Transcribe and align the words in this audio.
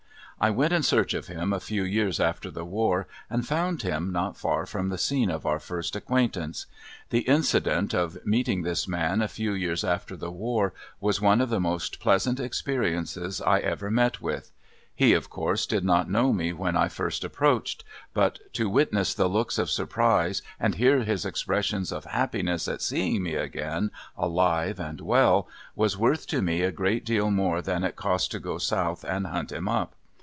I 0.43 0.49
went 0.49 0.73
in 0.73 0.81
search 0.81 1.13
of 1.13 1.27
him 1.27 1.53
a 1.53 1.59
few 1.59 1.83
years 1.83 2.19
after 2.19 2.49
the 2.49 2.65
war, 2.65 3.05
and 3.29 3.45
found 3.45 3.83
him 3.83 4.11
not 4.11 4.35
far 4.35 4.65
from 4.65 4.89
the 4.89 4.97
scene 4.97 5.29
of 5.29 5.45
our 5.45 5.59
first 5.59 5.95
acquaintance. 5.95 6.65
The 7.11 7.19
incident 7.29 7.93
of 7.93 8.17
meeting 8.25 8.63
this 8.63 8.87
man 8.87 9.21
a 9.21 9.27
few 9.27 9.53
years 9.53 9.83
after 9.83 10.17
the 10.17 10.31
war 10.31 10.73
was 10.99 11.21
one 11.21 11.41
of 11.41 11.51
the 11.51 11.59
most 11.59 11.99
pleasant 11.99 12.39
experiences 12.39 13.39
I 13.39 13.59
ever 13.59 13.91
met 13.91 14.19
with. 14.19 14.51
He, 14.95 15.13
of 15.13 15.29
course, 15.29 15.67
did 15.67 15.85
not 15.85 16.09
know 16.09 16.33
me 16.33 16.53
when 16.53 16.75
I 16.75 16.87
first 16.87 17.23
approached, 17.23 17.83
but 18.15 18.39
to 18.53 18.67
witness 18.67 19.13
the 19.13 19.27
looks 19.29 19.59
of 19.59 19.69
surprise 19.69 20.41
and 20.59 20.73
hear 20.73 21.03
his 21.03 21.23
expressions 21.23 21.91
of 21.91 22.05
happiness 22.05 22.67
at 22.67 22.81
seeing 22.81 23.21
me 23.21 23.35
again, 23.35 23.91
alive 24.17 24.79
and 24.79 25.01
well, 25.01 25.47
was 25.75 25.99
worth 25.99 26.25
to 26.29 26.41
me 26.41 26.63
a 26.63 26.71
great 26.71 27.05
deal 27.05 27.29
more 27.29 27.61
than 27.61 27.83
it 27.83 27.95
cost 27.95 28.31
to 28.31 28.39
go 28.39 28.57
South 28.57 29.03
and 29.03 29.27
hunt 29.27 29.51
him 29.51 29.69
up. 29.69 29.93